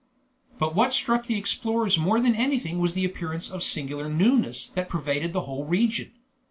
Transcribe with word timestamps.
But 0.57 0.73
what 0.73 0.93
struck 0.93 1.27
the 1.27 1.37
explorers 1.37 1.95
more 1.99 2.19
than 2.19 2.33
anything 2.33 2.79
was 2.79 2.95
the 2.95 3.05
appearance 3.05 3.51
of 3.51 3.61
singular 3.61 4.09
newness 4.09 4.69
that 4.69 4.89
pervaded 4.89 5.31
the 5.31 5.41
whole 5.41 5.61
of 5.61 5.67
the 5.67 5.71
region. 5.73 6.11